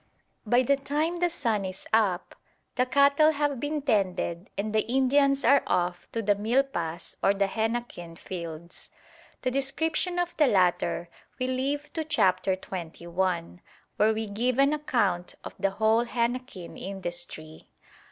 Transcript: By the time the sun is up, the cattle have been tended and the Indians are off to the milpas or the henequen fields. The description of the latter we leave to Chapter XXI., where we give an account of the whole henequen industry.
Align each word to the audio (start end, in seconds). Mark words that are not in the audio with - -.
By 0.47 0.63
the 0.63 0.77
time 0.77 1.19
the 1.19 1.29
sun 1.29 1.63
is 1.63 1.85
up, 1.93 2.33
the 2.73 2.87
cattle 2.87 3.33
have 3.33 3.59
been 3.59 3.83
tended 3.83 4.49
and 4.57 4.73
the 4.73 4.81
Indians 4.91 5.45
are 5.45 5.61
off 5.67 6.11
to 6.11 6.23
the 6.23 6.33
milpas 6.33 7.17
or 7.21 7.35
the 7.35 7.45
henequen 7.45 8.17
fields. 8.17 8.89
The 9.43 9.51
description 9.51 10.17
of 10.17 10.35
the 10.37 10.47
latter 10.47 11.07
we 11.37 11.45
leave 11.45 11.93
to 11.93 12.03
Chapter 12.03 12.55
XXI., 12.55 13.59
where 13.97 14.11
we 14.15 14.25
give 14.25 14.57
an 14.57 14.73
account 14.73 15.35
of 15.43 15.53
the 15.59 15.69
whole 15.69 16.07
henequen 16.07 16.79
industry. 16.81 17.69